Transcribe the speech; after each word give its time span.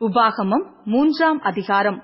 உபாகமம் 0.00 0.64
மூன்றாம் 0.84 1.40
அதிகாரம். 1.40 2.02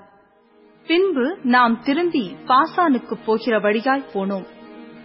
பின்பு 0.86 1.38
நாம் 1.42 1.82
திரும்பி 1.82 2.36
பாசானுக்கு 2.46 3.18
போகிற 3.26 3.58
வழியாய் 3.58 4.04
போனோம். 4.14 4.44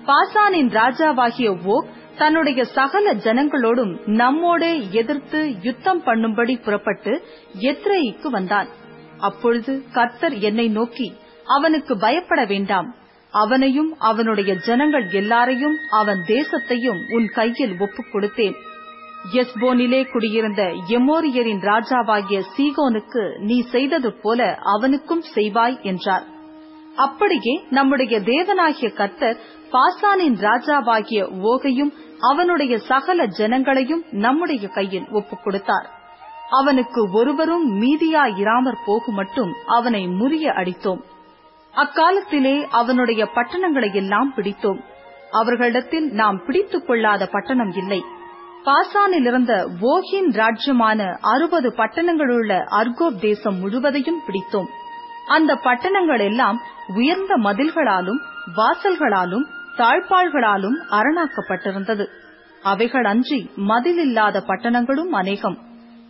பாசானின் 0.05 0.69
ராஜாவாகிய 0.69 1.65
ஓக் 1.65 1.87
தன்னுடைய 2.17 2.65
சகல 2.65 3.13
ஜனங்களோடும் 3.13 4.05
நம்மோடே 4.05 4.91
எதிர்த்து 4.91 5.61
யுத்தம் 5.61 6.03
பண்ணும்படி 6.03 6.63
புறப்பட்டு 6.63 7.23
எத்ரேயிக்கு 7.59 8.27
வந்தான். 8.27 8.67
அப்பொழுது 9.17 9.83
கர்த்தர் 9.91 10.33
என்னை 10.33 10.67
நோக்கி 10.67 11.15
அவனுக்கு 11.45 11.97
பயப்பட 11.97 12.45
வேண்டாம். 12.45 12.95
அவனையும் 13.31 13.95
அவனுடைய 13.99 14.55
ஜனங்கள் 14.55 15.09
எல்லாரையும் 15.11 15.75
அவன் 15.89 16.23
தேசத்தையும் 16.27 17.15
உன் 17.15 17.27
கையில் 17.27 17.79
ஒப்புக் 17.79 18.13
கொடுத்தேன். 18.13 18.55
எஸ்போனிலே 19.33 20.11
குடியிருந்த 20.11 20.63
எமோரியரின் 20.87 21.61
ராஜாவாகிய 21.61 22.43
சீகோனுக்கு 22.57 23.39
நீ 23.39 23.61
செய்தது 23.61 24.13
போல 24.13 24.57
அவனுக்கும் 24.61 25.23
செய்வாய் 25.35 25.81
என்றார். 25.81 26.23
அப்படியே 26.95 27.63
நம்முடைய 27.69 28.19
தேவனாகிய 28.19 28.93
கர்த்தர் 28.93 29.37
பாசானின் 29.71 30.37
ராஜாவாகிய 30.39 31.29
ஓகையும் 31.43 31.93
அவனுடைய 32.19 32.77
சகல 32.77 33.25
ஜனங்களையும் 33.25 34.03
நம்முடைய 34.11 34.67
கையில் 34.67 35.09
ஒப்புக் 35.11 35.43
கொடுத்தார். 35.43 35.89
அவனுக்கு 36.49 37.09
ஒருவரும் 37.11 37.81
மீதியாயிராமற் 37.81 38.77
போகுமட்டும் 38.85 39.53
அவனை 39.65 40.07
முறிய 40.07 40.47
அடித்தோம். 40.47 41.01
அக்காலத்திலே 41.73 42.67
அவனுடைய 42.69 43.27
பட்டணங்களையெல்லாம் 43.35 44.27
பிடித்தோம். 44.35 44.79
அவர்களிடத்தில் 45.31 46.11
நாம் 46.11 46.41
பிடித்துக் 46.45 46.87
கொள்ளாத 46.87 47.25
பட்டணம் 47.25 47.71
இல்லை. 47.71 48.03
பாசானில் 48.65 49.25
இருந்த 49.25 49.69
ஓகின் 49.81 50.29
ராஜ்யமான 50.29 51.17
அறுபது 51.21 51.73
பட்டணங்களுள்ள 51.77 52.65
அர்கோப் 52.69 53.19
தேசம் 53.19 53.57
முழுவதையும் 53.57 54.21
பிடித்தோம். 54.27 54.67
அந்த 55.27 55.55
பட்டணங்கள் 55.55 56.19
எல்லாம் 56.19 56.61
உயர்ந்த 56.87 57.37
மதில்களாலும் 57.37 58.19
வாசல்களாலும் 58.55 59.45
தாழ்பாள்களாலும் 59.77 60.77
அரணாக்கப்பட்டிருந்தது. 60.89 62.05
அவைகள் 62.63 63.03
அன்றி 63.03 63.49
மதிலில்லாத 63.57 64.43
பட்டணங்களும் 64.47 65.11
அநேகம். 65.11 65.57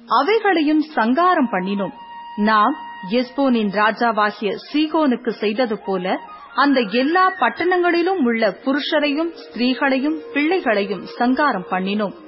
அவைகளையும் 0.08 0.82
சங்காரம் 0.82 1.50
பண்ணினோம். 1.52 1.94
நாம் 2.36 2.76
எஸ்போனின் 3.12 3.72
ராஜாவாகிய 3.72 4.56
சீகோனுக்கு 4.74 5.30
செய்தது 5.30 5.80
போல 5.86 6.20
அந்த 6.56 6.80
எல்லா 6.80 7.32
பட்டணங்களிலும் 7.40 8.24
உள்ள 8.24 8.58
புருஷரையும் 8.66 9.32
ஸ்திரீகளையும் 9.36 10.20
பிள்ளைகளையும் 10.34 11.06
சங்காரம் 11.06 11.66
பண்ணினோம். 11.72 12.24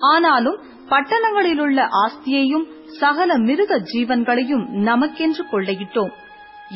ஆனாலும் 0.00 0.58
பட்டணங்களிலுள்ள 0.88 1.88
ஆஸ்தியையும் 2.04 2.66
சகல 2.86 3.36
மிருக 3.38 3.78
ஜீவன்களையும் 3.78 4.64
நமக்கென்று 4.72 5.44
கொள்ளையிட்டோம். 5.52 6.10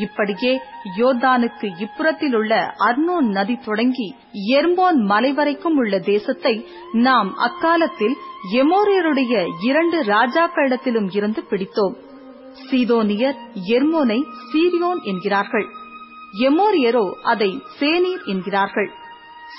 இப்படியே 0.01 0.61
யோர்தானுக்கு 0.99 1.69
இப்புறத்தில் 1.79 2.35
உள்ள 2.35 2.75
அர்னோன் 2.79 3.29
நதி 3.29 3.57
தொடங்கி 3.65 4.15
எர்மோன் 4.55 4.97
மலை 4.97 5.33
வரைக்கும் 5.33 5.77
உள்ள 5.77 5.99
தேசத்தை 5.99 6.67
நாம் 6.93 7.37
அக்காலத்தில் 7.37 8.17
எமோரியருடைய 8.53 9.47
இரண்டு 9.61 10.05
ராஜாக்களிடத்திலும் 10.05 11.09
இருந்து 11.11 11.45
பிடித்தோம். 11.51 11.95
சீதோனியர் 12.71 13.37
எர்மோனை 13.69 14.21
சீரியோன் 14.53 15.03
என்கிறார்கள். 15.03 15.67
எமோரியரோ 16.39 17.11
அதை 17.23 17.63
சேனீர் 17.81 18.25
என்கிறார்கள். 18.25 18.93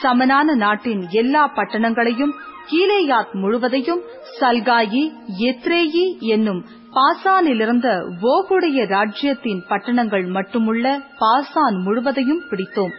சமனான 0.02 0.56
நாட்டின் 0.56 1.02
எல்லா 1.10 1.52
பட்டணங்களையும் 1.56 2.34
கீலேயாத் 2.70 3.34
முழுவதையும் 3.34 4.02
சல்காயி 4.40 5.04
எத்ரேயி 5.40 6.18
என்னும் 6.20 6.66
பாசானிலிருந்த 6.92 7.88
ஓகுடைய 8.22 8.88
ராஜ்யத்தின் 8.88 9.64
பட்டணங்கள் 9.70 10.28
மட்டுமுள்ள 10.28 11.00
பாசான் 11.20 11.78
முழுவதையும் 11.84 12.42
பிடித்தோம். 12.52 12.94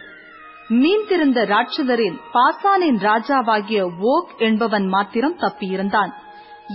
மீந்திருந்த 0.69 1.39
ராட்சதரில் 1.53 2.17
பாசானின் 2.33 2.99
ராஜாவாகிய 3.01 3.89
ஓக் 3.99 4.33
என்பவன் 4.37 4.87
மாத்திரம் 4.87 5.37
தப்பியிருந்தான். 5.37 6.11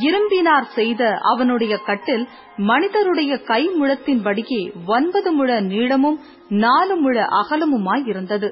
இரும்பினார் 0.02 0.66
செய்த 0.74 1.18
அவனுடைய 1.22 1.78
கட்டில் 1.86 2.28
மனிதருடைய 2.56 3.32
கை 3.42 3.68
முழத்தின்படியே 3.68 4.60
ஒன்பது 4.86 5.32
முழ 5.32 5.60
நீளமும் 5.60 6.20
நாலு 6.48 6.96
முழ 6.96 7.24
அகலமுமாய் 7.40 8.08
இருந்தது. 8.08 8.50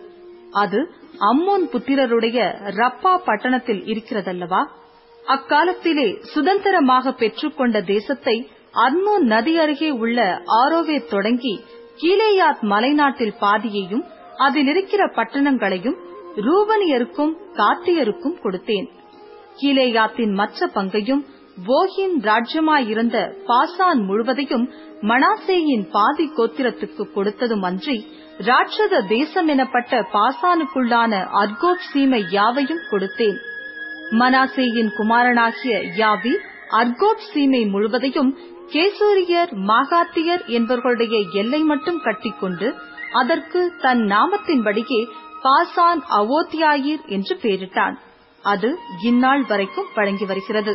அது 0.53 0.95
அம்மோன் 1.21 1.65
புத்திரருடைய 1.73 2.39
ரப்பா 2.79 3.13
பட்டணத்தில் 3.25 3.83
இருக்கிறதல்லவா? 3.85 4.61
அக்காலத்திலே 5.27 6.07
சுதந்திரமாக 6.23 7.11
பெற்றுக்கொண்ட 7.11 7.85
தேசத்தை 7.85 8.51
அர்னோன் 8.75 9.25
நதி 9.25 9.59
அருகே 9.59 9.91
உள்ள 9.91 10.43
ஆரோவே 10.61 11.05
தொடங்கி 11.09 11.55
கீலேயாத் 11.97 12.63
மலைநாட்டில் 12.63 13.37
பாதியையும் 13.41 14.05
அதில் 14.37 14.67
இருக்கிற 14.67 15.07
பட்டணங்களையும் 15.07 15.99
ரூபனியருக்கும் 16.37 17.33
காத்தியருக்கும் 17.53 18.39
கொடுத்தேன். 18.43 18.89
கீலேயாத்தின் 19.61 20.35
மற்ற 20.35 20.67
பங்கையும் 20.67 21.23
போகின் 21.67 22.17
ராஜ்யமாயிருந்த 22.23 23.17
பாசான் 23.49 24.01
முழுவதையும் 24.05 24.67
மனாசேயின் 25.01 25.85
பாதி 25.91 26.33
கோத்திரத்துக்கு 26.37 27.05
கொடுத்ததும் 27.15 27.65
அன்றி 27.65 27.97
ராட்சத 28.39 29.01
தேசம் 29.09 29.49
எனப்பட்ட 29.49 30.09
பாசானுக்குள்ளான 30.13 31.13
அர்கோப் 31.43 31.87
சீமை 31.93 32.25
யாவையும் 32.31 32.85
கொடுத்தேன். 32.91 33.39
மனாசேயின் 34.11 34.91
குமாரனாகிய 34.97 35.75
யாவி 35.97 36.35
அர்கோப் 36.71 37.25
சீமை 37.33 37.67
முழுவதையும் 37.67 38.39
கேசூரியர் 38.67 39.53
மாகாத்தியர் 39.71 40.45
என்பவர்களுடைய 40.47 41.33
எல்லை 41.33 41.63
மட்டும் 41.63 42.01
கட்டிக்கொண்டு 42.01 42.75
அதற்கு 43.13 43.73
தன் 43.81 43.99
நாமத்தின்படியே 43.99 45.01
பாசான் 45.43 46.01
அவோத்தியாயிர் 46.19 47.05
என்று 47.07 47.37
பெயரிட்டான். 47.43 47.97
அது 48.43 48.79
இந்நாள் 49.03 49.45
வரைக்கும் 49.49 49.91
வழங்கி 49.95 50.25
வருகிறது. 50.25 50.75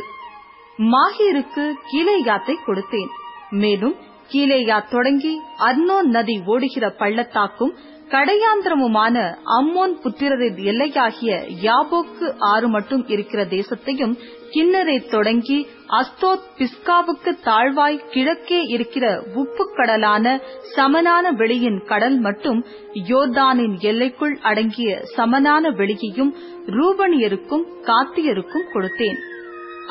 மாஹீருக்கு 0.78 1.72
கீழேயாத்தை 1.92 2.56
கொடுத்தேன். 2.66 3.08
மேலும் 3.50 3.94
கீழேயாத் 4.32 4.88
தொடங்கி 4.90 5.40
அர்னோன் 5.58 6.02
நதி 6.02 6.42
ஓடுகிற 6.46 6.90
பள்ளத்தாக்கும் 6.90 7.74
கடையாந்திரமுமான 8.10 9.36
அம்மோன் 9.44 9.94
புத்திரரின் 10.02 10.56
எல்லையாகிய 10.56 11.44
யாபோக்கு 11.62 12.34
ஆறு 12.38 12.68
மட்டும் 12.68 13.06
இருக்கிற 13.06 13.44
தேசத்தையும் 13.44 14.18
கிண்ணரை 14.50 15.08
தொடங்கி 15.08 15.66
அஸ்தோத் 15.88 16.44
பிஸ்காவுக்கு 16.58 17.30
தாழ்வாய் 17.44 18.08
கிழக்கே 18.10 18.62
இருக்கிற 18.62 19.22
உப்பு 19.34 19.70
கடலான 19.76 20.40
சமனான 20.74 21.32
வெளியின் 21.32 21.84
கடல் 21.84 22.18
மட்டும் 22.18 22.66
யோர்தானின் 22.92 23.78
எல்லைக்குள் 23.78 24.38
அடங்கிய 24.42 25.00
சமனான 25.04 25.70
வெளியையும் 25.70 26.34
ரூபணியருக்கும் 26.66 27.66
காத்தியருக்கும் 27.82 28.68
கொடுத்தேன். 28.74 29.18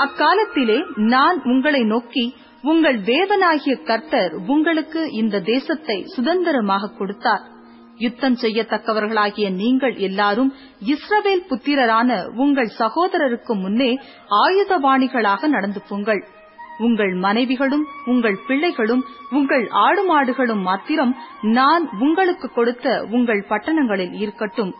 அக்காலத்திலே 0.03 0.78
நான் 1.13 1.38
உங்களை 1.44 1.81
நோக்கி 1.83 2.25
உங்கள் 2.63 2.97
தேவனாகிய 3.09 3.73
கர்த்தர் 3.83 4.33
உங்களுக்கு 4.53 5.01
இந்த 5.22 5.41
தேசத்தை 5.51 5.97
சுதந்திரமாக 6.16 6.94
கொடுத்தார். 6.97 7.44
யுத்தம் 7.97 8.38
செய்யத்தக்கவர்களாகிய 8.41 9.47
நீங்கள் 9.59 9.95
எல்லாரும் 10.07 10.50
இஸ்ரவேல் 10.94 11.44
புத்திரரான 11.50 12.17
உங்கள் 12.44 12.72
சகோதரருக்கு 12.79 13.53
முன்னே 13.63 13.91
ஆயுதபாணிகளாக 14.44 15.47
நடந்து 15.47 15.81
போங்கள். 15.89 16.22
உங்கள் 16.79 17.13
மனைவிகளும் 17.25 17.85
உங்கள் 18.06 18.38
பிள்ளைகளும் 18.47 19.03
உங்கள் 19.31 19.66
ஆடு 19.85 20.01
மாடுகளும் 20.09 20.63
மாத்திரம் 20.69 21.13
நான் 21.59 21.85
உங்களுக்கு 22.00 22.47
கொடுத்த 22.51 23.06
உங்கள் 23.12 23.45
பட்டணங்களில் 23.50 24.16
இருக்கட்டும். 24.23 24.73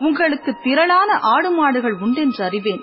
உங்களுக்கு 0.00 0.50
திரளான 0.62 1.10
ஆடு 1.34 1.50
மாடுகள் 1.50 1.96
உண்டென்று 2.00 2.42
அறிவேன். 2.44 2.82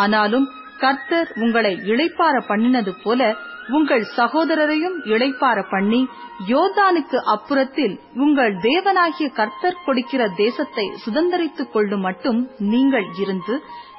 ஆனாலும் 0.00 0.46
கர்த்தர் 0.80 1.28
உங்களை 1.44 1.72
இளைப்பார 1.92 2.36
பண்ணினது 2.48 2.92
போல 3.02 3.22
உங்கள் 3.68 4.04
சகோதரரையும் 4.16 4.96
இழைப்பார 5.12 5.58
பண்ணி 5.70 6.00
யோர்தானுக்கு 6.48 7.18
அப்புறத்தில் 7.34 7.94
உங்கள் 8.14 8.54
தேவனாகிய 8.68 9.28
கர்த்தர் 9.32 9.82
கொடுக்கிற 9.84 10.22
தேசத்தை 10.36 10.86
சுதந்திரித்துக் 11.04 11.72
கொள்ளும் 11.72 12.00
மட்டும் 12.00 12.40
நீங்கள் 12.72 13.08
இருந்து 13.16 13.56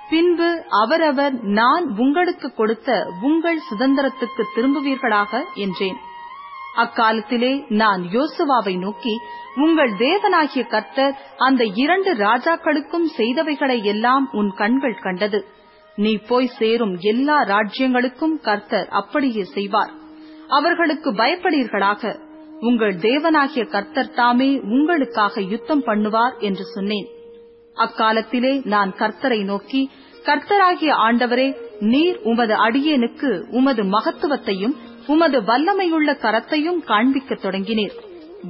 பின்பு 0.09 0.47
அவரவர் 0.79 1.35
நான் 1.59 1.85
உங்களுக்கு 1.97 2.47
கொடுத்த 2.53 2.89
உங்கள் 3.21 3.59
சுதந்திரத்துக்கு 3.69 4.43
திரும்புவீர்களாக 4.55 5.43
என்றேன். 5.65 5.99
அக்காலத்திலே 6.77 7.51
நான் 7.81 8.01
யோசுவாவை 8.15 8.75
நோக்கி 8.79 9.13
உங்கள் 9.55 9.93
தேவனாகிய 9.99 10.63
கர்த்தர் 10.67 11.15
அந்த 11.47 11.63
இரண்டு 11.83 12.11
ராஜாக்களுக்கும் 12.25 13.07
செய்தவைகளை 13.17 13.77
எல்லாம் 13.83 14.27
உன் 14.31 14.51
கண்கள் 14.53 15.01
கண்டது. 15.01 15.41
நீ 15.95 16.17
போய் 16.17 16.47
சேரும் 16.47 16.97
எல்லா 16.99 17.43
ராஜ்யங்களுக்கும் 17.43 18.41
கர்த்தர் 18.41 18.87
அப்படியே 18.89 19.43
செய்வார். 19.43 19.91
அவர்களுக்கு 20.47 21.11
பயப்படீர்களாக. 21.11 22.19
உங்கள் 22.59 22.95
தேவனாகிய 22.95 23.69
கர்த்தர் 23.69 24.13
தாமே 24.13 24.59
உங்களுக்காக 24.59 25.41
யுத்தம் 25.41 25.83
பண்ணுவார் 25.85 26.39
என்று 26.39 26.63
சொன்னேன். 26.63 27.07
அக்காலத்திலே 27.75 28.65
நான் 28.65 28.93
கர்த்தரை 28.97 29.43
நோக்கி 29.43 29.89
கர்த்தராகிய 30.23 30.91
ஆண்டவரே 31.09 31.55
நீர் 31.79 32.19
உமது 32.23 32.53
அடியேனுக்கு 32.53 33.47
உமது 33.49 33.83
மகத்துவத்தையும் 33.83 34.75
உமது 35.07 35.41
வல்லமையுள்ள 35.41 36.13
கரத்தையும் 36.13 36.83
காண்பிக்க 36.83 37.35
தொடங்கினீர். 37.35 37.95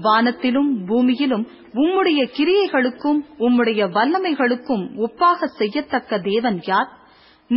வானத்திலும் 0.04 0.72
பூமியிலும் 0.88 1.48
உம்முடைய 1.74 2.28
கிரியைகளுக்கும் 2.38 3.20
உம்முடைய 3.40 3.90
வல்லமைகளுக்கும் 3.90 4.86
ஒப்பாக 4.98 5.46
செய்யத்தக்க 5.46 6.20
தேவன் 6.20 6.60
யார்? 6.64 7.00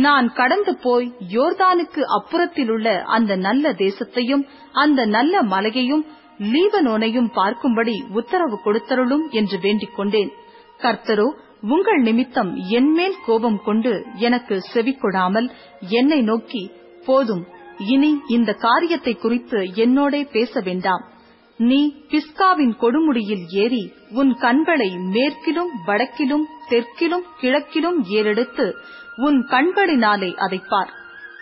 நான் 0.03 0.33
கடந்து 0.33 0.77
போய் 0.81 1.07
யோர்தானுக்கு 1.29 2.01
அப்புறத்திலுள்ள 2.17 2.87
அந்த 3.07 3.35
நல்ல 3.35 3.71
தேசத்தையும் 3.71 4.43
அந்த 4.71 5.05
நல்ல 5.05 5.41
மலையையும் 5.43 6.03
லீபனோனையும் 6.39 7.29
பார்க்கும்படி 7.35 7.95
உத்தரவு 8.11 8.57
கொடுத்தருளும் 8.63 9.25
என்று 9.31 9.57
வேண்டிக் 9.59 9.95
கொண்டேன் 9.95 10.31
கர்த்தரோ 10.79 11.27
உங்கள் 11.67 12.01
நிமித்தம் 12.01 12.51
என்மேல் 12.69 13.17
கோபம் 13.25 13.59
கொண்டு 13.63 13.93
எனக்கு 14.19 14.55
செவிக்கொடாமல் 14.73 15.47
என்னை 15.99 16.21
நோக்கி 16.21 16.63
போதும் 17.05 17.43
இனி 17.93 18.11
இந்த 18.27 18.53
காரியத்தை 18.53 19.13
குறித்து 19.15 19.59
என்னோடே 19.83 20.21
பேச 20.31 20.61
வேண்டாம். 20.61 21.03
நீ 21.57 22.05
பிஸ்காவின் 22.09 22.73
கொடுமுடியில் 22.79 23.45
ஏறி 23.47 23.93
உன் 24.09 24.35
கண்களை 24.35 24.89
மேற்கிலும் 24.89 25.69
வடக்கிலும் 25.85 26.45
தெற்கிலும் 26.69 27.25
கிழக்கிலும் 27.41 28.03
ஏறெடுத்து 28.03 28.75
உன் 29.15 29.45
கண்களினாலே 29.49 30.31
அதைப்பார் 30.37 30.87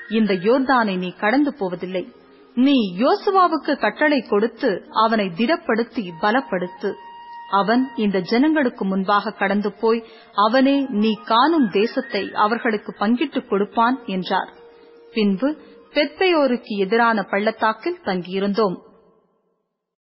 இந்த 0.10 0.34
யோர்தானை 0.34 0.98
நீ 0.98 1.10
கடந்து 1.10 1.56
போவதில்லை. 1.56 2.12
நீ 2.56 2.96
யோசுவாவுக்கு 3.00 3.80
கட்டளை 3.80 4.22
கொடுத்து 4.22 4.86
அவனை 4.90 5.32
திடப்படுத்தி 5.38 6.10
பலப்படுத்து. 6.22 6.94
அவன் 7.50 7.90
இந்த 7.96 8.20
ஜனங்களுக்கு 8.20 8.86
முன்பாக 8.86 9.32
கடந்து 9.32 9.74
போய் 9.74 10.04
அவனே 10.34 10.86
நீ 10.90 11.20
காணும் 11.26 11.70
தேசத்தை 11.70 12.32
அவர்களுக்கு 12.34 12.94
பங்கிட்டுக் 13.00 13.50
கொடுப்பான் 13.50 14.00
என்றார். 14.06 14.54
பின்பு 15.14 15.58
பெத்பெயோருக்கு 15.94 16.78
எதிரான 16.78 17.24
பள்ளத்தாக்கில் 17.24 18.00
தங்கியிருந்தோம். 18.04 18.76